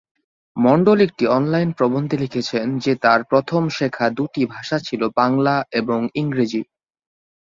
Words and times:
মন্ডল 0.57 0.97
একটি 1.01 1.23
অনলাইন 1.37 1.69
প্রবন্ধে 1.71 2.15
লিখেছেন 2.17 2.65
যে 2.79 2.93
তাঁর 3.03 3.19
প্রথম 3.23 3.61
শেখা 3.69 4.07
দুটি 4.09 4.41
ভাষা 4.45 4.77
ছিল 4.79 5.01
বাংলা 5.15 5.55
এবং 5.71 5.99
ইংরেজি। 6.15 6.61